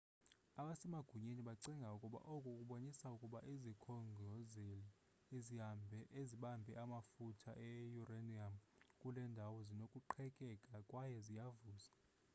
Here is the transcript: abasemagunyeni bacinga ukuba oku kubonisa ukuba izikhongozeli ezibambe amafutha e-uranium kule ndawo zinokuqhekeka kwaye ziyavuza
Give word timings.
abasemagunyeni 0.59 1.41
bacinga 1.49 1.87
ukuba 1.97 2.19
oku 2.33 2.49
kubonisa 2.59 3.05
ukuba 3.15 3.39
izikhongozeli 3.53 4.87
ezibambe 6.21 6.71
amafutha 6.83 7.51
e-uranium 7.69 8.55
kule 9.01 9.21
ndawo 9.33 9.57
zinokuqhekeka 9.67 10.77
kwaye 10.89 11.17
ziyavuza 11.27 11.91